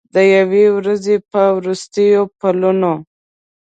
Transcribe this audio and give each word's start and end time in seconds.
د 0.13 0.15
یوې 0.35 0.65
ورځې 0.77 1.15
په 1.31 1.41
وروستیو 1.57 2.21
پلونو 2.39 2.93